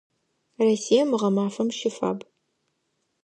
Россием 0.65 1.09
гъэмафэм 1.19 1.69
щыфаб. 1.77 2.19